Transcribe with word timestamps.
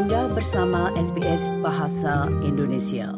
Anda 0.00 0.32
bersama 0.32 0.88
SBS 0.96 1.52
Bahasa 1.60 2.24
Indonesia. 2.40 3.12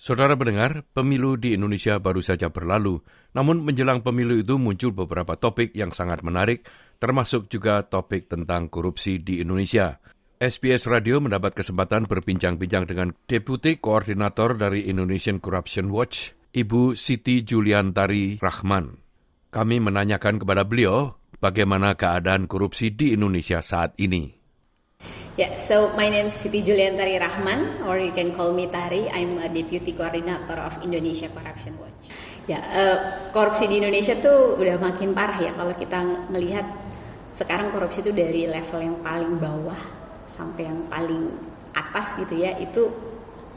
Saudara 0.00 0.32
pendengar, 0.32 0.80
pemilu 0.96 1.36
di 1.36 1.52
Indonesia 1.52 2.00
baru 2.00 2.24
saja 2.24 2.48
berlalu. 2.48 3.04
Namun 3.36 3.60
menjelang 3.60 4.00
pemilu 4.00 4.40
itu 4.40 4.56
muncul 4.56 4.96
beberapa 4.96 5.36
topik 5.36 5.76
yang 5.76 5.92
sangat 5.92 6.24
menarik, 6.24 6.64
termasuk 6.96 7.52
juga 7.52 7.84
topik 7.84 8.32
tentang 8.32 8.72
korupsi 8.72 9.20
di 9.20 9.44
Indonesia. 9.44 10.00
SBS 10.40 10.88
Radio 10.88 11.20
mendapat 11.20 11.52
kesempatan 11.52 12.08
berbincang-bincang 12.08 12.88
dengan 12.88 13.12
Deputi 13.28 13.76
Koordinator 13.76 14.56
dari 14.56 14.88
Indonesian 14.88 15.36
Corruption 15.36 15.92
Watch, 15.92 16.32
Ibu 16.56 16.96
Siti 16.96 17.44
Juliantari 17.44 18.40
Rahman. 18.40 19.04
Kami 19.52 19.76
menanyakan 19.84 20.40
kepada 20.40 20.64
beliau 20.64 21.12
bagaimana 21.44 21.92
keadaan 21.92 22.48
korupsi 22.48 22.88
di 22.96 23.12
Indonesia 23.12 23.60
saat 23.60 23.92
ini. 24.00 24.35
Yeah, 25.36 25.60
so 25.60 25.92
my 25.92 26.08
name 26.08 26.32
is 26.32 26.36
Siti 26.40 26.64
Juliantari 26.64 27.20
Rahman, 27.20 27.84
or 27.84 28.00
you 28.00 28.08
can 28.08 28.32
call 28.32 28.56
me 28.56 28.72
Tari. 28.72 29.04
I'm 29.12 29.36
a 29.36 29.52
Deputy 29.52 29.92
Coordinator 29.92 30.56
of 30.56 30.80
Indonesia 30.80 31.28
Corruption 31.28 31.76
Watch. 31.76 32.08
Ya, 32.48 32.64
uh, 32.64 32.96
korupsi 33.36 33.68
di 33.68 33.84
Indonesia 33.84 34.16
tuh 34.16 34.56
udah 34.56 34.80
makin 34.80 35.12
parah 35.12 35.36
ya 35.36 35.52
kalau 35.52 35.76
kita 35.76 36.00
melihat 36.32 36.64
sekarang 37.36 37.68
korupsi 37.68 38.00
itu 38.00 38.16
dari 38.16 38.48
level 38.48 38.80
yang 38.80 38.96
paling 39.04 39.36
bawah 39.36 39.76
sampai 40.24 40.72
yang 40.72 40.88
paling 40.88 41.28
atas 41.76 42.16
gitu 42.16 42.40
ya 42.40 42.56
itu 42.56 42.88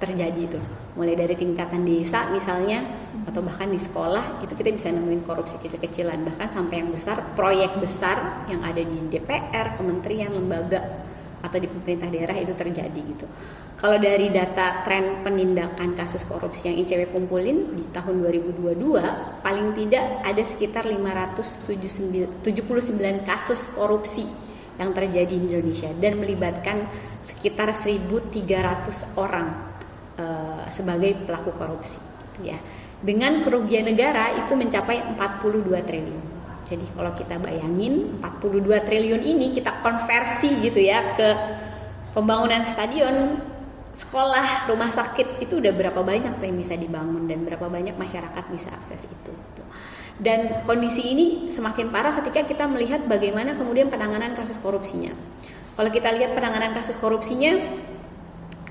terjadi 0.04 0.60
tuh 0.60 0.64
mulai 1.00 1.16
dari 1.16 1.32
tingkatan 1.40 1.88
desa 1.88 2.28
misalnya 2.28 2.84
atau 3.24 3.40
bahkan 3.40 3.72
di 3.72 3.80
sekolah 3.80 4.44
itu 4.44 4.52
kita 4.52 4.76
bisa 4.76 4.92
nemuin 4.92 5.24
korupsi 5.24 5.56
kecil-kecilan 5.64 6.28
bahkan 6.28 6.52
sampai 6.52 6.84
yang 6.84 6.92
besar 6.92 7.24
proyek 7.40 7.80
besar 7.80 8.44
yang 8.52 8.68
ada 8.68 8.84
di 8.84 9.00
DPR 9.08 9.80
kementerian 9.80 10.36
lembaga 10.36 11.08
atau 11.40 11.58
di 11.58 11.68
pemerintah 11.72 12.12
daerah 12.12 12.36
itu 12.36 12.54
terjadi 12.56 13.00
gitu 13.00 13.26
kalau 13.80 13.96
dari 13.96 14.28
data 14.28 14.84
tren 14.84 15.24
penindakan 15.24 15.96
kasus 15.96 16.28
korupsi 16.28 16.68
yang 16.68 16.84
ICW 16.84 17.16
kumpulin 17.16 17.80
di 17.80 17.88
tahun 17.96 18.28
2022 18.28 18.76
paling 19.40 19.68
tidak 19.72 20.04
ada 20.28 20.44
sekitar 20.44 20.84
579 20.84 22.44
kasus 23.24 23.72
korupsi 23.72 24.28
yang 24.80 24.96
terjadi 24.96 25.32
di 25.32 25.48
Indonesia 25.56 25.92
dan 25.96 26.20
melibatkan 26.20 26.88
sekitar 27.24 27.76
1.300 27.76 29.20
orang 29.20 29.48
uh, 30.16 30.64
sebagai 30.72 31.20
pelaku 31.28 31.52
korupsi. 31.56 32.00
Ya, 32.40 32.56
dengan 33.04 33.44
kerugian 33.44 33.88
negara 33.88 34.40
itu 34.40 34.56
mencapai 34.56 35.04
42 35.20 35.88
triliun. 35.88 36.39
Jadi 36.70 36.86
kalau 36.94 37.10
kita 37.18 37.42
bayangin 37.42 38.22
42 38.22 38.86
triliun 38.86 39.26
ini 39.26 39.50
kita 39.58 39.82
konversi 39.82 40.54
gitu 40.62 40.78
ya 40.78 41.18
ke 41.18 41.30
pembangunan 42.14 42.62
stadion, 42.62 43.42
sekolah, 43.90 44.70
rumah 44.70 44.94
sakit 44.94 45.42
itu 45.42 45.58
udah 45.58 45.74
berapa 45.74 45.98
banyak 46.06 46.38
tuh 46.38 46.46
yang 46.46 46.62
bisa 46.62 46.78
dibangun 46.78 47.26
dan 47.26 47.42
berapa 47.42 47.66
banyak 47.66 47.98
masyarakat 47.98 48.44
bisa 48.54 48.70
akses 48.70 49.10
itu. 49.10 49.34
Dan 50.20 50.62
kondisi 50.68 51.10
ini 51.10 51.26
semakin 51.50 51.90
parah 51.90 52.14
ketika 52.22 52.46
kita 52.46 52.70
melihat 52.70 53.02
bagaimana 53.10 53.58
kemudian 53.58 53.90
penanganan 53.90 54.38
kasus 54.38 54.62
korupsinya. 54.62 55.16
Kalau 55.74 55.90
kita 55.90 56.12
lihat 56.12 56.36
penanganan 56.36 56.76
kasus 56.76 57.00
korupsinya, 57.00 57.56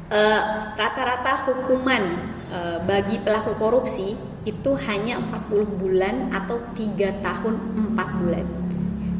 rata-rata 0.08 1.32
uh, 1.32 1.40
hukuman 1.52 2.04
uh, 2.48 2.78
bagi 2.88 3.20
pelaku 3.20 3.52
korupsi 3.60 4.16
itu 4.48 4.70
hanya 4.88 5.20
40 5.20 5.76
bulan 5.76 6.32
atau 6.32 6.56
3 6.72 7.20
tahun 7.20 7.54
4 7.92 8.20
bulan 8.24 8.46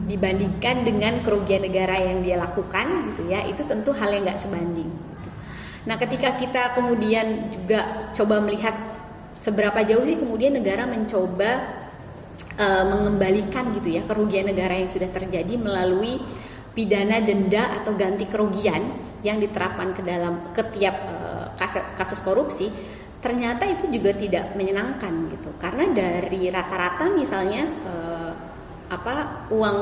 dibandingkan 0.08 0.88
dengan 0.88 1.20
kerugian 1.20 1.68
negara 1.68 2.00
yang 2.00 2.24
dia 2.24 2.40
lakukan 2.40 3.12
gitu 3.12 3.28
ya 3.28 3.44
itu 3.44 3.60
tentu 3.68 3.92
hal 3.92 4.08
yang 4.08 4.24
nggak 4.24 4.40
sebanding. 4.40 4.88
Nah 5.84 6.00
ketika 6.00 6.40
kita 6.40 6.72
kemudian 6.72 7.52
juga 7.52 8.08
coba 8.16 8.40
melihat 8.40 8.72
seberapa 9.36 9.84
jauh 9.84 10.08
sih 10.08 10.16
kemudian 10.16 10.56
negara 10.56 10.88
mencoba 10.88 11.68
uh, 12.56 12.84
mengembalikan 12.88 13.76
gitu 13.76 14.00
ya 14.00 14.02
kerugian 14.08 14.48
negara 14.48 14.80
yang 14.80 14.88
sudah 14.88 15.12
terjadi 15.12 15.60
melalui 15.60 16.16
pidana 16.72 17.20
denda 17.20 17.84
atau 17.84 17.92
ganti 17.92 18.24
kerugian 18.24 19.07
yang 19.22 19.42
diterapkan 19.42 19.94
ke 19.94 20.02
dalam 20.02 20.54
ketiap 20.54 20.96
uh, 21.08 21.46
kasus, 21.58 21.82
kasus 21.98 22.20
korupsi 22.22 22.70
ternyata 23.18 23.66
itu 23.66 23.90
juga 23.90 24.14
tidak 24.14 24.54
menyenangkan 24.54 25.10
gitu 25.34 25.50
karena 25.58 25.90
dari 25.90 26.46
rata-rata 26.54 27.10
misalnya 27.10 27.66
uh, 27.66 28.32
apa 28.88 29.46
uang 29.50 29.78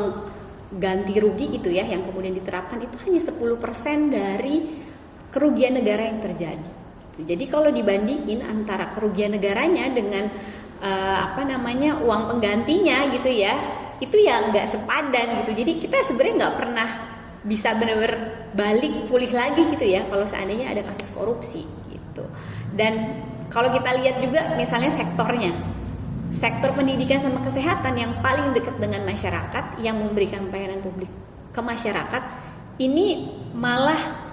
ganti 0.80 1.20
rugi 1.20 1.60
gitu 1.60 1.68
ya 1.70 1.84
yang 1.84 2.08
kemudian 2.08 2.32
diterapkan 2.32 2.80
itu 2.80 2.96
hanya 3.06 3.20
10% 3.22 4.10
dari 4.10 4.56
kerugian 5.30 5.78
negara 5.78 6.10
yang 6.10 6.18
terjadi. 6.18 6.70
Jadi 7.16 7.44
kalau 7.48 7.70
dibandingin 7.72 8.44
antara 8.44 8.92
kerugian 8.92 9.36
negaranya 9.36 9.88
dengan 9.88 10.28
uh, 10.80 11.16
apa 11.32 11.44
namanya 11.44 12.00
uang 12.02 12.34
penggantinya 12.34 13.08
gitu 13.14 13.30
ya 13.30 13.54
itu 13.96 14.16
ya 14.20 14.52
nggak 14.52 14.66
sepadan 14.68 15.40
gitu 15.44 15.56
jadi 15.56 15.72
kita 15.80 15.96
sebenarnya 16.04 16.34
nggak 16.44 16.56
pernah 16.60 16.88
bisa 17.46 17.78
benar-benar 17.78 18.50
balik 18.52 19.06
pulih 19.06 19.30
lagi 19.30 19.62
gitu 19.70 19.86
ya 19.86 20.02
kalau 20.10 20.26
seandainya 20.26 20.74
ada 20.74 20.82
kasus 20.82 21.08
korupsi 21.14 21.62
gitu 21.88 22.26
dan 22.74 23.22
kalau 23.48 23.70
kita 23.70 23.94
lihat 24.02 24.18
juga 24.18 24.58
misalnya 24.58 24.90
sektornya 24.90 25.54
sektor 26.34 26.74
pendidikan 26.74 27.22
sama 27.22 27.40
kesehatan 27.46 27.94
yang 27.96 28.12
paling 28.20 28.50
dekat 28.52 28.76
dengan 28.82 29.06
masyarakat 29.06 29.78
yang 29.80 29.96
memberikan 29.96 30.50
pelayanan 30.50 30.82
publik 30.82 31.08
ke 31.54 31.60
masyarakat 31.62 32.22
ini 32.76 33.32
malah 33.56 34.26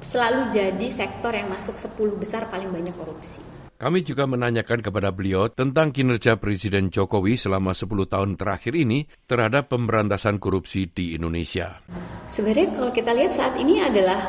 selalu 0.00 0.48
jadi 0.48 0.88
sektor 0.88 1.36
yang 1.36 1.52
masuk 1.52 1.76
10 1.76 2.16
besar 2.16 2.48
paling 2.48 2.72
banyak 2.72 2.96
korupsi. 2.96 3.44
Kami 3.80 4.04
juga 4.04 4.28
menanyakan 4.28 4.84
kepada 4.84 5.08
beliau 5.08 5.48
tentang 5.48 5.88
kinerja 5.88 6.36
Presiden 6.36 6.92
Jokowi 6.92 7.40
selama 7.40 7.72
10 7.72 8.12
tahun 8.12 8.36
terakhir 8.36 8.76
ini 8.76 9.08
terhadap 9.24 9.72
pemberantasan 9.72 10.36
korupsi 10.36 10.84
di 10.92 11.16
Indonesia. 11.16 11.80
Sebenarnya 12.28 12.76
kalau 12.76 12.92
kita 12.92 13.16
lihat 13.16 13.32
saat 13.32 13.56
ini 13.56 13.80
adalah 13.80 14.20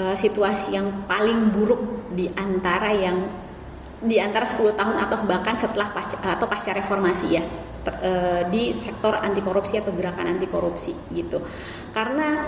uh, 0.00 0.16
situasi 0.16 0.80
yang 0.80 1.04
paling 1.04 1.52
buruk 1.52 2.16
di 2.16 2.32
antara 2.32 2.96
yang 2.96 3.28
di 4.00 4.16
antara 4.16 4.48
10 4.48 4.72
tahun 4.72 4.96
atau 4.96 5.20
bahkan 5.28 5.52
setelah 5.52 5.92
pasca, 5.92 6.16
atau 6.24 6.48
pasca 6.48 6.72
reformasi 6.72 7.26
ya 7.28 7.44
ter, 7.84 7.92
uh, 8.00 8.42
di 8.48 8.72
sektor 8.72 9.20
anti 9.20 9.44
korupsi 9.44 9.84
atau 9.84 9.92
gerakan 9.92 10.32
anti 10.32 10.48
korupsi 10.48 10.96
gitu. 11.12 11.44
Karena 11.92 12.40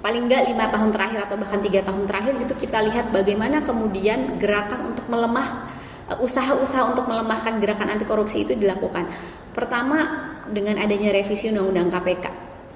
paling 0.00 0.28
nggak 0.28 0.42
lima 0.52 0.68
tahun 0.70 0.90
terakhir 0.92 1.18
atau 1.28 1.36
bahkan 1.40 1.60
tiga 1.64 1.80
tahun 1.82 2.04
terakhir 2.06 2.34
itu 2.38 2.54
kita 2.62 2.78
lihat 2.86 3.10
bagaimana 3.10 3.62
kemudian 3.64 4.38
gerakan 4.38 4.94
untuk 4.94 5.06
melemah 5.08 5.70
uh, 6.12 6.18
usaha-usaha 6.22 6.82
untuk 6.94 7.04
melemahkan 7.10 7.58
gerakan 7.58 7.92
anti 7.96 8.04
korupsi 8.06 8.46
itu 8.46 8.54
dilakukan. 8.54 9.08
Pertama 9.52 10.28
dengan 10.46 10.78
adanya 10.78 11.10
revisi 11.10 11.50
undang-undang 11.50 11.88
KPK, 11.90 12.24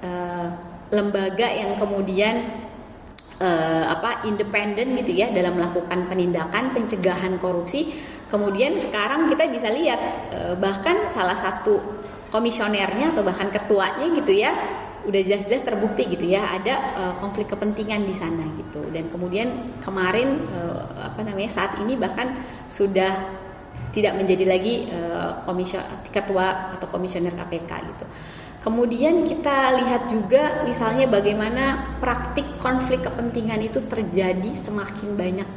uh, 0.03 0.47
lembaga 0.91 1.47
yang 1.47 1.77
kemudian 1.79 2.65
uh, 3.39 3.85
apa 3.87 4.27
independen 4.27 4.97
gitu 4.99 5.15
ya 5.15 5.31
dalam 5.31 5.55
melakukan 5.55 6.09
penindakan 6.09 6.75
pencegahan 6.75 7.39
korupsi. 7.39 7.93
Kemudian 8.31 8.79
sekarang 8.79 9.27
kita 9.27 9.47
bisa 9.51 9.67
lihat 9.71 9.99
uh, 10.31 10.55
bahkan 10.55 11.07
salah 11.11 11.35
satu 11.35 11.79
komisionernya 12.31 13.11
atau 13.11 13.27
bahkan 13.27 13.51
ketuanya 13.51 14.07
gitu 14.15 14.31
ya 14.31 14.55
udah 15.07 15.21
jelas-jelas 15.25 15.65
terbukti 15.65 16.05
gitu 16.05 16.29
ya 16.29 16.45
ada 16.45 16.75
uh, 16.97 17.13
konflik 17.17 17.49
kepentingan 17.49 18.05
di 18.05 18.13
sana 18.13 18.45
gitu 18.57 18.85
dan 18.93 19.09
kemudian 19.09 19.79
kemarin 19.81 20.37
uh, 20.53 21.09
apa 21.09 21.25
namanya 21.25 21.49
saat 21.49 21.81
ini 21.81 21.97
bahkan 21.97 22.37
sudah 22.69 23.41
tidak 23.91 24.15
menjadi 24.15 24.45
lagi 24.47 24.87
uh, 24.87 25.43
komisio 25.43 25.83
ketua 26.09 26.75
atau 26.75 26.87
komisioner 26.87 27.35
KPK 27.35 27.71
gitu. 27.91 28.05
Kemudian 28.61 29.25
kita 29.25 29.73
lihat 29.81 30.05
juga 30.13 30.61
misalnya 30.61 31.09
bagaimana 31.09 31.97
praktik 31.97 32.45
konflik 32.61 33.01
kepentingan 33.01 33.57
itu 33.57 33.81
terjadi 33.89 34.51
semakin 34.53 35.17
banyak. 35.17 35.49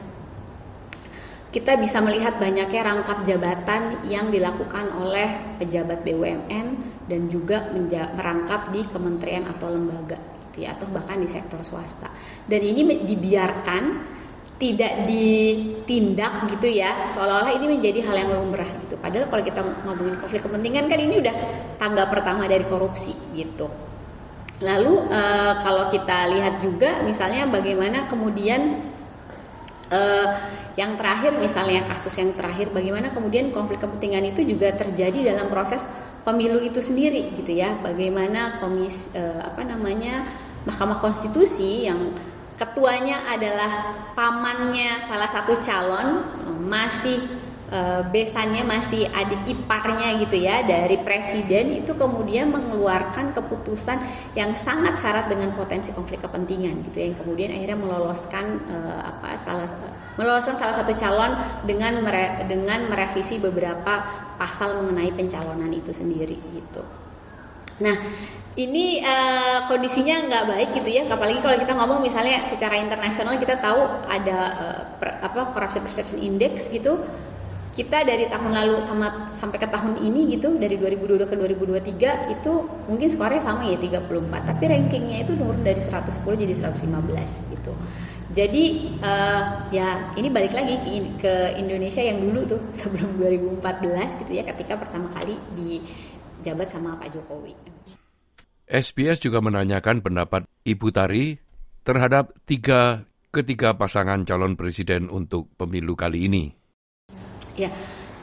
Kita 1.52 1.78
bisa 1.78 2.02
melihat 2.02 2.40
banyaknya 2.40 2.82
rangkap 2.82 3.22
jabatan 3.22 4.02
yang 4.08 4.32
dilakukan 4.32 4.90
oleh 4.98 5.54
pejabat 5.60 6.02
BUMN 6.02 6.93
dan 7.04 7.28
juga 7.28 7.68
merangkap 8.16 8.72
di 8.72 8.80
kementerian 8.88 9.44
atau 9.44 9.68
lembaga 9.68 10.16
gitu 10.48 10.64
ya 10.64 10.72
atau 10.78 10.86
bahkan 10.88 11.18
di 11.18 11.28
sektor 11.28 11.60
swasta. 11.66 12.08
Dan 12.46 12.62
ini 12.62 13.04
dibiarkan 13.04 14.14
tidak 14.54 15.10
ditindak 15.10 16.46
gitu 16.46 16.70
ya 16.70 17.10
seolah-olah 17.10 17.58
ini 17.58 17.74
menjadi 17.74 18.06
hal 18.06 18.16
yang 18.22 18.30
lumrah 18.38 18.68
gitu. 18.86 18.94
Padahal 19.02 19.26
kalau 19.26 19.42
kita 19.42 19.60
ngomongin 19.82 20.16
konflik 20.22 20.46
kepentingan 20.46 20.86
kan 20.86 20.98
ini 21.02 21.18
udah 21.18 21.34
tangga 21.76 22.06
pertama 22.06 22.46
dari 22.46 22.62
korupsi 22.62 23.12
gitu. 23.34 23.66
Lalu 24.62 25.10
e, 25.10 25.22
kalau 25.66 25.90
kita 25.90 26.30
lihat 26.30 26.62
juga 26.62 27.02
misalnya 27.02 27.50
bagaimana 27.50 28.06
kemudian 28.06 28.86
e, 29.90 30.00
yang 30.78 30.94
terakhir 30.94 31.34
misalnya 31.34 31.82
kasus 31.90 32.14
yang 32.14 32.30
terakhir 32.38 32.70
bagaimana 32.70 33.10
kemudian 33.10 33.50
konflik 33.50 33.82
kepentingan 33.82 34.30
itu 34.30 34.46
juga 34.46 34.70
terjadi 34.70 35.34
dalam 35.34 35.50
proses 35.50 35.90
pemilu 36.24 36.58
itu 36.64 36.80
sendiri 36.80 37.30
gitu 37.36 37.52
ya. 37.54 37.76
Bagaimana 37.78 38.58
komis 38.58 39.12
eh, 39.14 39.40
apa 39.44 39.62
namanya 39.62 40.26
Mahkamah 40.64 40.98
Konstitusi 41.04 41.84
yang 41.84 42.16
ketuanya 42.56 43.28
adalah 43.28 43.92
pamannya 44.16 45.04
salah 45.04 45.28
satu 45.28 45.58
calon 45.60 46.24
masih 46.64 47.20
uh, 47.70 48.02
besannya 48.10 48.64
masih 48.66 49.08
adik 49.12 49.44
iparnya 49.48 50.18
gitu 50.20 50.36
ya 50.40 50.64
dari 50.64 51.00
presiden 51.00 51.80
itu 51.84 51.94
kemudian 51.94 52.50
mengeluarkan 52.50 53.32
keputusan 53.32 54.00
yang 54.36 54.52
sangat 54.58 54.98
syarat 54.98 55.30
dengan 55.30 55.52
potensi 55.54 55.94
konflik 55.94 56.20
kepentingan 56.24 56.84
gitu 56.90 57.04
yang 57.04 57.14
kemudian 57.16 57.50
akhirnya 57.54 57.78
meloloskan 57.78 58.60
uh, 58.68 59.00
apa 59.14 59.38
salah 59.38 59.68
meloloskan 60.14 60.54
salah 60.54 60.74
satu 60.74 60.94
calon 60.94 61.34
dengan 61.66 62.02
mere, 62.02 62.46
dengan 62.46 62.86
merevisi 62.86 63.38
beberapa 63.42 64.04
pasal 64.38 64.78
mengenai 64.82 65.10
pencalonan 65.14 65.70
itu 65.74 65.90
sendiri 65.90 66.38
gitu. 66.54 66.82
Nah, 67.82 67.98
ini 68.54 69.02
uh, 69.02 69.66
kondisinya 69.66 70.30
nggak 70.30 70.44
baik 70.46 70.68
gitu 70.78 70.88
ya 70.94 71.02
apalagi 71.10 71.42
kalau 71.42 71.58
kita 71.58 71.74
ngomong 71.74 71.98
misalnya 71.98 72.46
secara 72.46 72.78
internasional 72.78 73.34
kita 73.34 73.58
tahu 73.58 73.82
ada 74.06 74.38
uh, 74.54 74.80
per, 74.94 75.18
apa 75.18 75.50
corruption 75.50 75.82
perception 75.82 76.22
index 76.22 76.70
gitu 76.70 77.02
kita 77.74 78.06
dari 78.06 78.30
tahun 78.30 78.54
lalu 78.54 78.78
sama 78.78 79.26
sampai 79.34 79.58
ke 79.58 79.66
tahun 79.66 79.98
ini 79.98 80.38
gitu 80.38 80.54
dari 80.62 80.78
2022 80.78 81.26
ke 81.26 81.34
2023 81.90 82.34
itu 82.38 82.52
mungkin 82.86 83.08
skornya 83.10 83.42
sama 83.42 83.66
ya 83.66 83.74
34 83.82 84.06
tapi 84.46 84.64
rankingnya 84.70 85.26
itu 85.26 85.34
turun 85.34 85.58
dari 85.66 85.82
110 85.82 86.06
jadi 86.38 86.54
115 86.54 87.50
gitu 87.50 87.74
jadi 88.34 88.64
uh, 88.98 89.70
ya 89.70 90.10
ini 90.18 90.26
balik 90.26 90.58
lagi 90.58 90.74
ke, 91.22 91.54
Indonesia 91.54 92.02
yang 92.02 92.18
dulu 92.18 92.42
tuh 92.56 92.60
sebelum 92.80 93.14
2014 93.22 94.20
gitu 94.26 94.32
ya 94.34 94.42
ketika 94.42 94.74
pertama 94.74 95.06
kali 95.14 95.38
dijabat 95.54 96.66
sama 96.66 96.98
Pak 96.98 97.14
Jokowi. 97.14 97.54
SBS 98.66 99.22
juga 99.22 99.38
menanyakan 99.38 100.02
pendapat 100.02 100.48
Ibu 100.66 100.88
Tari 100.90 101.36
terhadap 101.86 102.34
tiga 102.48 103.06
ketiga 103.30 103.76
pasangan 103.78 104.26
calon 104.26 104.58
presiden 104.58 105.12
untuk 105.12 105.52
pemilu 105.54 105.94
kali 105.94 106.26
ini. 106.26 106.63
Ya, 107.54 107.70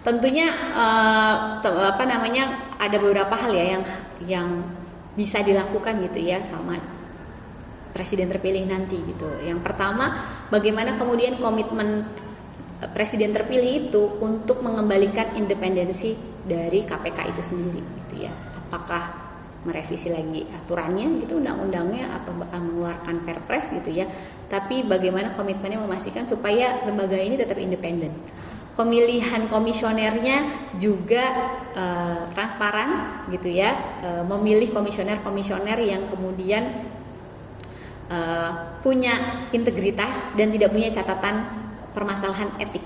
tentunya 0.03 0.51
uh, 0.75 1.61
apa 1.63 2.03
namanya 2.03 2.75
ada 2.75 2.97
beberapa 2.99 3.31
hal 3.37 3.51
ya 3.55 3.65
yang 3.77 3.83
yang 4.27 4.47
bisa 5.15 5.43
dilakukan 5.43 6.03
gitu 6.07 6.19
ya 6.23 6.39
sama 6.43 6.79
presiden 7.91 8.31
terpilih 8.31 8.63
nanti 8.67 8.99
gitu. 9.03 9.27
Yang 9.43 9.63
pertama, 9.63 10.15
bagaimana 10.47 10.95
kemudian 10.95 11.39
komitmen 11.39 12.07
presiden 12.95 13.31
terpilih 13.35 13.87
itu 13.87 14.03
untuk 14.19 14.63
mengembalikan 14.63 15.35
independensi 15.37 16.15
dari 16.47 16.81
KPK 16.81 17.19
itu 17.35 17.41
sendiri 17.43 17.81
gitu 18.03 18.25
ya. 18.25 18.31
Apakah 18.71 19.31
merevisi 19.61 20.09
lagi 20.09 20.49
aturannya 20.49 21.21
gitu 21.21 21.37
undang-undangnya 21.37 22.09
atau 22.21 22.33
bakal 22.33 22.65
mengeluarkan 22.65 23.21
perpres 23.21 23.69
gitu 23.69 23.93
ya 23.93 24.09
tapi 24.49 24.81
bagaimana 24.81 25.37
komitmennya 25.37 25.77
memastikan 25.85 26.25
supaya 26.25 26.81
lembaga 26.81 27.13
ini 27.13 27.37
tetap 27.37 27.61
independen 27.61 28.09
pemilihan 28.75 29.51
komisionernya 29.51 30.71
juga 30.79 31.23
uh, 31.75 32.31
transparan 32.31 33.21
gitu 33.27 33.51
ya 33.51 33.75
uh, 34.01 34.23
memilih 34.23 34.71
komisioner-komisioner 34.71 35.75
yang 35.83 36.07
kemudian 36.07 36.87
uh, 38.07 38.79
punya 38.79 39.45
integritas 39.51 40.31
dan 40.39 40.55
tidak 40.55 40.71
punya 40.71 40.87
catatan 40.87 41.45
permasalahan 41.91 42.49
etik 42.63 42.83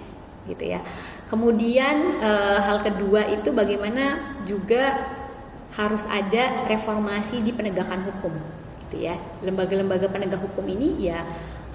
gitu 0.49 0.77
ya. 0.77 0.81
Kemudian 1.25 2.21
hal 2.61 2.85
kedua 2.85 3.25
itu 3.33 3.49
bagaimana 3.49 4.37
juga 4.45 5.09
harus 5.73 6.05
ada 6.05 6.69
reformasi 6.69 7.41
di 7.41 7.49
penegakan 7.49 8.05
hukum 8.05 8.29
gitu 8.85 9.09
ya. 9.09 9.17
Lembaga-lembaga 9.41 10.05
penegak 10.05 10.45
hukum 10.45 10.69
ini 10.69 11.09
ya 11.09 11.25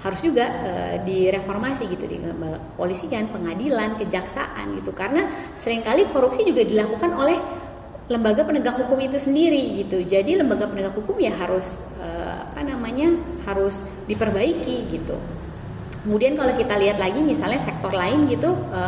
harus 0.01 0.19
juga 0.21 0.45
e, 0.49 0.71
direformasi 1.05 1.85
gitu 1.89 2.09
di 2.09 2.17
lembaga 2.17 2.57
kepolisian, 2.73 3.29
pengadilan, 3.29 3.97
kejaksaan 4.01 4.81
gitu 4.81 4.91
karena 4.97 5.29
sering 5.53 5.85
kali 5.85 6.09
korupsi 6.09 6.41
juga 6.41 6.65
dilakukan 6.65 7.11
oleh 7.13 7.37
lembaga 8.09 8.43
penegak 8.43 8.75
hukum 8.75 8.99
itu 8.99 9.15
sendiri 9.15 9.85
gitu. 9.85 10.03
Jadi 10.03 10.35
lembaga 10.35 10.67
penegak 10.67 10.97
hukum 10.97 11.15
ya 11.21 11.31
harus 11.37 11.77
e, 12.01 12.09
apa 12.51 12.61
namanya 12.65 13.13
harus 13.45 13.85
diperbaiki 14.09 14.89
gitu. 14.89 15.15
Kemudian 16.01 16.33
kalau 16.33 16.57
kita 16.57 16.81
lihat 16.81 16.97
lagi 16.97 17.21
misalnya 17.21 17.61
sektor 17.61 17.93
lain 17.93 18.25
gitu 18.25 18.51
e, 18.73 18.79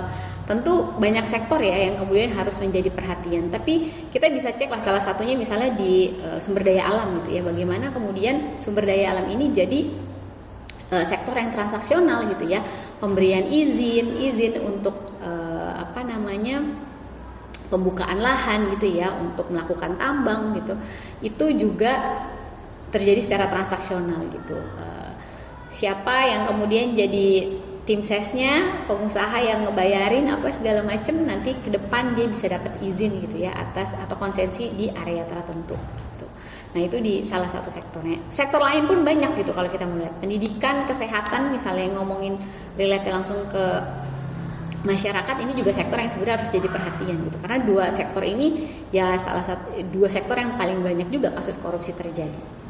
Tentu 0.43 0.91
banyak 0.99 1.23
sektor 1.23 1.55
ya 1.63 1.87
yang 1.87 1.95
kemudian 2.03 2.35
harus 2.35 2.59
menjadi 2.59 2.91
perhatian. 2.91 3.47
Tapi 3.47 4.07
kita 4.11 4.27
bisa 4.27 4.51
cek 4.51 4.67
lah 4.67 4.83
salah 4.83 4.99
satunya 4.99 5.39
misalnya 5.39 5.71
di 5.71 6.19
uh, 6.19 6.35
sumber 6.43 6.67
daya 6.67 6.83
alam 6.91 7.23
gitu 7.23 7.39
ya. 7.39 7.41
Bagaimana 7.47 7.95
kemudian 7.95 8.59
sumber 8.59 8.83
daya 8.83 9.15
alam 9.15 9.31
ini 9.31 9.55
jadi 9.55 9.87
uh, 10.91 11.05
sektor 11.05 11.37
yang 11.37 11.53
transaksional 11.53 12.27
gitu 12.33 12.49
ya. 12.49 12.65
Pemberian 12.99 13.47
izin, 13.47 14.19
izin 14.19 14.59
untuk 14.63 14.95
uh, 15.23 15.87
apa 15.87 16.01
namanya 16.03 16.63
pembukaan 17.67 18.19
lahan 18.19 18.73
gitu 18.77 18.99
ya 18.99 19.11
untuk 19.15 19.47
melakukan 19.53 19.95
tambang 19.95 20.57
gitu. 20.57 20.73
Itu 21.23 21.45
juga 21.55 22.23
terjadi 22.91 23.21
secara 23.23 23.45
transaksional 23.49 24.27
gitu. 24.31 24.57
Uh, 24.57 25.11
siapa 25.73 26.29
yang 26.29 26.45
kemudian 26.45 26.93
jadi 26.93 27.57
tim 27.83 27.99
sesnya 27.99 28.85
pengusaha 28.87 29.43
yang 29.43 29.67
ngebayarin 29.67 30.31
apa 30.31 30.47
segala 30.55 30.87
macam 30.87 31.19
nanti 31.27 31.51
ke 31.59 31.67
depan 31.67 32.15
dia 32.15 32.31
bisa 32.31 32.47
dapat 32.47 32.79
izin 32.79 33.19
gitu 33.27 33.43
ya 33.43 33.51
atas 33.51 33.91
atau 33.91 34.15
konsensi 34.15 34.71
di 34.71 34.87
area 34.87 35.27
tertentu. 35.27 35.75
Nah 36.73 36.81
itu 36.81 36.97
di 36.97 37.21
salah 37.21 37.49
satu 37.49 37.69
sektornya. 37.69 38.17
Sektor 38.33 38.57
lain 38.57 38.89
pun 38.89 39.05
banyak 39.05 39.37
gitu 39.37 39.53
kalau 39.53 39.69
kita 39.69 39.85
melihat 39.85 40.13
pendidikan, 40.17 40.89
kesehatan 40.89 41.53
misalnya 41.53 41.93
ngomongin 42.01 42.41
relate 42.73 43.09
langsung 43.13 43.45
ke 43.53 43.65
masyarakat 44.83 45.35
ini 45.47 45.55
juga 45.55 45.71
sektor 45.71 45.95
yang 45.95 46.11
sebenarnya 46.11 46.35
harus 46.43 46.51
jadi 46.51 46.67
perhatian 46.67 47.15
gitu 47.23 47.37
karena 47.39 47.57
dua 47.63 47.85
sektor 47.87 48.19
ini 48.19 48.67
ya 48.91 49.15
salah 49.15 49.39
satu 49.39 49.79
dua 49.95 50.11
sektor 50.11 50.35
yang 50.35 50.59
paling 50.59 50.83
banyak 50.83 51.07
juga 51.07 51.31
kasus 51.31 51.55
korupsi 51.55 51.95
terjadi. 51.95 52.63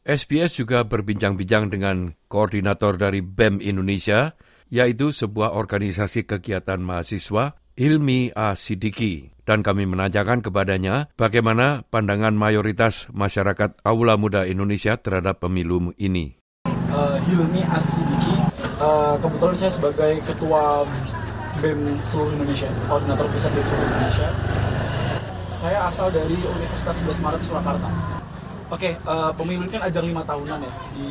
SBS 0.00 0.56
juga 0.56 0.80
berbincang-bincang 0.86 1.68
dengan 1.68 1.96
koordinator 2.26 2.96
dari 2.96 3.20
BEM 3.20 3.60
Indonesia, 3.60 4.32
yaitu 4.72 5.12
sebuah 5.12 5.52
organisasi 5.52 6.24
kegiatan 6.24 6.80
mahasiswa, 6.80 7.52
Hilmi 7.80 8.28
A. 8.36 8.52
Sidiki. 8.52 9.32
Dan 9.48 9.64
kami 9.64 9.88
menanyakan 9.88 10.44
kepadanya 10.44 11.08
bagaimana 11.16 11.80
pandangan 11.88 12.36
mayoritas 12.36 13.08
masyarakat 13.08 13.80
Aula 13.88 14.20
Muda 14.20 14.44
Indonesia 14.44 15.00
terhadap 15.00 15.40
pemilu 15.40 15.96
ini. 15.96 16.36
Uh, 16.68 17.16
Hilmi 17.24 17.64
A. 17.72 17.80
Sidiki, 17.80 18.36
uh, 18.84 19.16
kebetulan 19.16 19.56
saya 19.56 19.72
sebagai 19.72 20.20
ketua 20.28 20.84
BEM 21.64 22.04
seluruh 22.04 22.36
Indonesia, 22.36 22.68
koordinator 22.84 23.24
pusat 23.32 23.48
BEM 23.56 23.64
seluruh 23.64 23.88
Indonesia. 23.88 24.28
Saya 25.56 25.78
asal 25.88 26.12
dari 26.12 26.36
Universitas 26.36 27.00
11 27.00 27.24
Maret 27.24 27.42
Surakarta 27.48 27.88
Oke, 28.70 28.86
okay, 28.86 28.92
uh, 29.08 29.28
eh, 29.28 29.30
pemilu 29.34 29.66
ini 29.66 29.72
kan 29.72 29.82
ajang 29.88 30.06
lima 30.06 30.22
tahunan 30.22 30.62
ya 30.62 30.72
di 30.94 31.08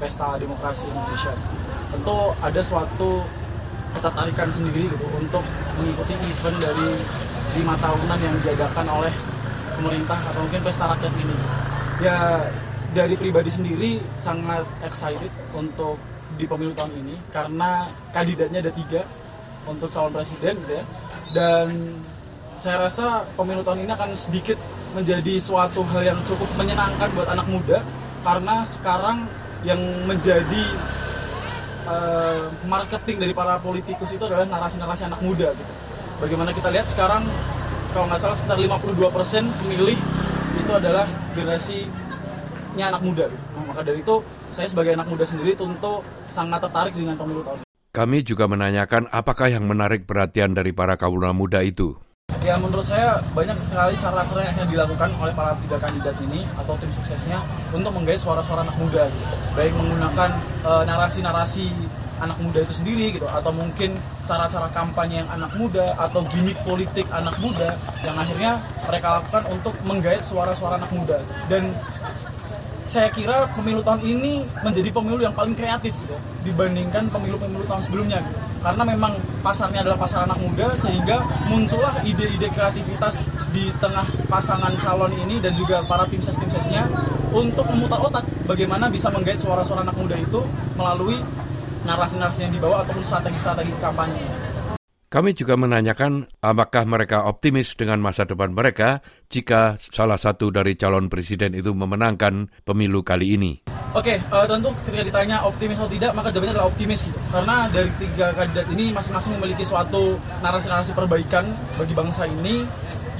pesta 0.00 0.40
demokrasi 0.40 0.88
Indonesia. 0.88 1.36
Tentu 1.92 2.32
ada 2.40 2.60
suatu 2.64 3.20
ketertarikan 3.94 4.48
sendiri 4.50 4.90
gitu 4.90 5.06
untuk 5.16 5.44
mengikuti 5.80 6.14
event 6.18 6.56
dari 6.58 6.88
lima 7.54 7.74
tahunan 7.78 8.18
yang 8.18 8.34
diadakan 8.42 8.86
oleh 8.90 9.14
pemerintah 9.78 10.18
atau 10.18 10.40
mungkin 10.42 10.60
pesta 10.62 10.84
rakyat 10.90 11.12
ini. 11.18 11.36
Ya 12.02 12.42
dari 12.94 13.14
pribadi 13.18 13.50
sendiri 13.50 13.98
sangat 14.18 14.62
excited 14.86 15.30
untuk 15.54 15.98
di 16.34 16.46
pemilu 16.46 16.74
tahun 16.74 16.94
ini 16.94 17.14
karena 17.30 17.86
kandidatnya 18.10 18.58
ada 18.62 18.72
tiga 18.74 19.02
untuk 19.66 19.90
calon 19.90 20.14
presiden 20.14 20.58
gitu 20.66 20.72
ya 20.78 20.84
dan 21.34 21.66
saya 22.58 22.86
rasa 22.86 23.26
pemilu 23.34 23.66
tahun 23.66 23.86
ini 23.86 23.90
akan 23.94 24.10
sedikit 24.14 24.58
menjadi 24.94 25.34
suatu 25.42 25.82
hal 25.90 26.06
yang 26.06 26.18
cukup 26.22 26.46
menyenangkan 26.54 27.10
buat 27.18 27.28
anak 27.34 27.46
muda 27.50 27.78
karena 28.22 28.62
sekarang 28.62 29.26
yang 29.66 29.80
menjadi 30.06 30.64
uh, 31.88 32.48
marketing 32.68 33.16
dari 33.20 33.32
para 33.36 33.60
politikus 33.60 34.10
itu 34.12 34.24
adalah 34.24 34.48
narasi-narasi 34.48 35.08
anak 35.08 35.20
muda 35.20 35.52
gitu. 35.52 35.72
Bagaimana 36.20 36.50
kita 36.54 36.68
lihat 36.70 36.86
sekarang 36.88 37.22
kalau 37.92 38.06
nggak 38.10 38.20
salah 38.20 38.36
sekitar 38.36 38.58
52% 38.58 39.44
pemilih 39.44 39.98
itu 40.54 40.72
adalah 40.72 41.06
generasinya 41.34 42.84
anak 42.94 43.02
muda 43.02 43.24
gitu. 43.28 43.44
Nah, 43.54 43.64
maka 43.70 43.80
dari 43.86 44.00
itu 44.02 44.16
saya 44.54 44.66
sebagai 44.70 44.94
anak 44.94 45.08
muda 45.10 45.24
sendiri 45.26 45.58
tentu 45.58 46.00
sangat 46.30 46.62
tertarik 46.62 46.94
dengan 46.94 47.18
pemilu 47.18 47.42
tahun 47.42 47.62
ini. 47.62 47.68
Kami 47.94 48.26
juga 48.26 48.50
menanyakan 48.50 49.06
apakah 49.14 49.46
yang 49.46 49.70
menarik 49.70 50.02
perhatian 50.02 50.50
dari 50.50 50.74
para 50.74 50.98
kaum 50.98 51.22
muda 51.30 51.62
itu. 51.62 51.94
Ya 52.44 52.60
menurut 52.60 52.84
saya 52.84 53.24
banyak 53.32 53.56
sekali 53.64 53.96
cara-cara 53.96 54.44
yang 54.44 54.68
dilakukan 54.68 55.08
oleh 55.16 55.32
para 55.32 55.56
tiga 55.64 55.80
kandidat 55.80 56.12
ini 56.28 56.44
atau 56.60 56.76
tim 56.76 56.92
suksesnya 56.92 57.40
untuk 57.72 57.88
menggait 57.96 58.20
suara-suara 58.20 58.60
anak 58.68 58.76
muda 58.76 59.08
gitu. 59.08 59.24
Baik 59.56 59.72
menggunakan 59.72 60.28
narasi 60.84 61.24
narasi-narasi 61.24 61.72
anak 62.20 62.36
muda 62.44 62.60
itu 62.60 62.84
sendiri 62.84 63.16
gitu 63.16 63.24
atau 63.26 63.48
mungkin 63.48 63.96
cara-cara 64.28 64.68
kampanye 64.76 65.24
yang 65.24 65.30
anak 65.32 65.56
muda 65.56 65.96
atau 65.96 66.20
gimmick 66.30 66.60
politik 66.68 67.08
anak 67.16 67.32
muda 67.40 67.80
yang 68.04 68.14
akhirnya 68.14 68.60
mereka 68.86 69.18
lakukan 69.18 69.42
untuk 69.48 69.74
menggait 69.88 70.20
suara-suara 70.20 70.76
anak 70.78 70.92
muda 70.92 71.18
dan 71.48 71.72
saya 72.94 73.10
kira 73.10 73.50
pemilu 73.58 73.82
tahun 73.82 74.06
ini 74.06 74.46
menjadi 74.62 74.94
pemilu 74.94 75.18
yang 75.18 75.34
paling 75.34 75.58
kreatif 75.58 75.90
gitu 75.90 76.14
dibandingkan 76.46 77.10
pemilu-pemilu 77.10 77.66
tahun 77.66 77.82
sebelumnya 77.82 78.22
gitu. 78.22 78.38
Karena 78.62 78.86
memang 78.86 79.12
pasarnya 79.42 79.82
adalah 79.82 79.98
pasar 79.98 80.30
anak 80.30 80.38
muda 80.38 80.78
sehingga 80.78 81.18
muncullah 81.50 81.90
ide-ide 82.06 82.46
kreativitas 82.54 83.26
di 83.50 83.74
tengah 83.82 84.06
pasangan 84.30 84.70
calon 84.78 85.10
ini 85.26 85.42
dan 85.42 85.58
juga 85.58 85.82
para 85.90 86.06
tim 86.06 86.22
ses 86.22 86.38
tim 86.38 86.46
sesnya 86.46 86.86
untuk 87.34 87.66
memutar 87.74 87.98
otak 87.98 88.22
bagaimana 88.46 88.86
bisa 88.86 89.10
menggait 89.10 89.42
suara-suara 89.42 89.82
anak 89.82 89.98
muda 89.98 90.14
itu 90.14 90.38
melalui 90.78 91.18
narasi-narasi 91.82 92.46
yang 92.46 92.54
dibawa 92.54 92.86
ataupun 92.86 93.02
strategi-strategi 93.02 93.74
kampanye. 93.82 94.43
Kami 95.14 95.30
juga 95.30 95.54
menanyakan 95.54 96.26
apakah 96.42 96.82
mereka 96.90 97.30
optimis 97.30 97.78
dengan 97.78 98.02
masa 98.02 98.26
depan 98.26 98.50
mereka 98.50 98.98
jika 99.30 99.78
salah 99.78 100.18
satu 100.18 100.50
dari 100.50 100.74
calon 100.74 101.06
presiden 101.06 101.54
itu 101.54 101.70
memenangkan 101.70 102.50
pemilu 102.66 103.06
kali 103.06 103.38
ini. 103.38 103.62
Oke, 103.94 104.18
uh, 104.34 104.42
tentu 104.42 104.74
ketika 104.82 105.06
ditanya 105.06 105.46
optimis 105.46 105.78
atau 105.78 105.86
tidak, 105.86 106.18
maka 106.18 106.34
jawabannya 106.34 106.58
adalah 106.58 106.66
optimis 106.66 107.06
gitu. 107.06 107.14
Karena 107.30 107.70
dari 107.70 107.94
tiga 108.02 108.34
kandidat 108.34 108.66
ini 108.74 108.90
masing-masing 108.90 109.38
memiliki 109.38 109.62
suatu 109.62 110.18
narasi-narasi 110.42 110.90
perbaikan 110.98 111.46
bagi 111.78 111.94
bangsa 111.94 112.26
ini 112.26 112.66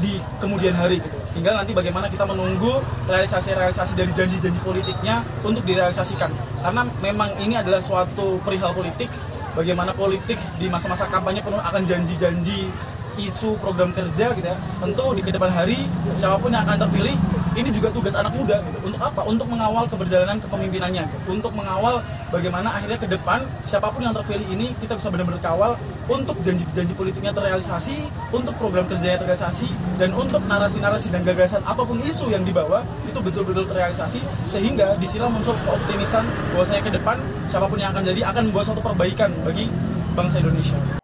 di 0.03 0.19
kemudian 0.43 0.75
hari 0.75 0.99
gitu. 0.99 1.15
Tinggal 1.39 1.63
nanti 1.63 1.79
bagaimana 1.79 2.11
kita 2.11 2.27
menunggu 2.27 2.75
realisasi-realisasi 3.07 3.95
dari 3.95 4.11
janji-janji 4.19 4.59
politiknya 4.67 5.23
untuk 5.47 5.63
direalisasikan. 5.63 6.35
Karena 6.59 6.83
memang 6.99 7.39
ini 7.39 7.55
adalah 7.55 7.79
suatu 7.79 8.43
perihal 8.43 8.75
politik 8.75 9.07
bagaimana 9.55 9.95
politik 9.95 10.37
di 10.59 10.67
masa-masa 10.67 11.07
kampanye 11.09 11.41
penuh 11.41 11.63
akan 11.63 11.83
janji-janji 11.87 12.69
isu 13.15 13.55
program 13.63 13.95
kerja 13.95 14.35
gitu 14.35 14.47
ya. 14.47 14.59
Tentu 14.83 15.07
di 15.15 15.23
ke 15.23 15.31
depan 15.31 15.51
hari 15.51 15.87
siapa 16.19 16.37
pun 16.43 16.51
yang 16.51 16.67
akan 16.67 16.87
terpilih 16.87 17.15
ini 17.55 17.71
juga 17.71 17.89
tugas 17.95 18.15
anak 18.19 18.35
muda 18.35 18.59
gitu. 18.67 18.79
untuk 18.91 19.01
apa 19.01 19.21
untuk 19.25 19.47
mengawal 19.47 19.85
keberjalanan 19.87 20.37
kepemimpinannya 20.43 21.07
gitu. 21.07 21.39
untuk 21.39 21.53
mengawal 21.55 22.03
bagaimana 22.35 22.75
akhirnya 22.75 22.99
ke 22.99 23.09
depan 23.09 23.41
siapa 23.65 23.89
pun 23.95 24.03
yang 24.03 24.15
terpilih 24.15 24.47
ini 24.51 24.75
kita 24.83 24.99
bisa 24.99 25.09
benar-benar 25.11 25.41
kawal 25.41 25.73
untuk 26.11 26.37
janji-janji 26.43 26.93
politiknya 26.99 27.33
terrealisasi 27.33 28.11
untuk 28.35 28.53
program 28.59 28.85
kerjanya 28.91 29.23
terrealisasi 29.23 29.71
dan 29.97 30.11
untuk 30.13 30.43
narasi-narasi 30.51 31.09
dan 31.15 31.23
gagasan 31.23 31.63
apa 31.65 31.81
pun 31.87 31.97
isu 32.03 32.29
yang 32.35 32.43
dibawa 32.43 32.83
itu 33.07 33.19
betul-betul 33.23 33.65
terrealisasi 33.71 34.21
sehingga 34.51 34.99
di 34.99 35.07
sinilah 35.07 35.31
muncul 35.31 35.55
keoptimisan 35.65 36.27
bahwasanya 36.53 36.83
ke 36.83 36.93
depan 36.93 37.17
siapa 37.47 37.71
pun 37.71 37.79
yang 37.79 37.95
akan 37.95 38.03
jadi 38.03 38.21
akan 38.35 38.43
membawa 38.51 38.65
suatu 38.67 38.83
perbaikan 38.83 39.31
bagi 39.47 39.71
bangsa 40.15 40.43
Indonesia. 40.43 41.04